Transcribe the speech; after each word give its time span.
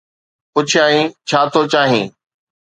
پڇيائين: 0.53 1.05
ڇا 1.27 1.41
ٿو 1.53 1.61
چاهين؟ 1.73 2.07